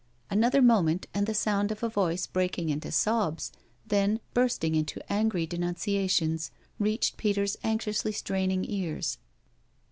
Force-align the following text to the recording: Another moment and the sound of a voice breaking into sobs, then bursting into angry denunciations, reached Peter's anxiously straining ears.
Another 0.31 0.63
moment 0.63 1.05
and 1.13 1.27
the 1.27 1.35
sound 1.35 1.71
of 1.71 1.83
a 1.83 1.87
voice 1.87 2.25
breaking 2.25 2.69
into 2.69 2.91
sobs, 2.91 3.51
then 3.85 4.19
bursting 4.33 4.73
into 4.73 4.99
angry 5.13 5.45
denunciations, 5.45 6.49
reached 6.79 7.17
Peter's 7.17 7.55
anxiously 7.63 8.11
straining 8.11 8.65
ears. 8.67 9.19